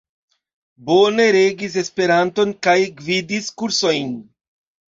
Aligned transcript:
Bone 0.87 1.27
regis 1.35 1.77
Esperanton 1.83 2.57
kaj 2.69 2.77
gvidis 3.03 3.55
kursojn. 3.63 4.13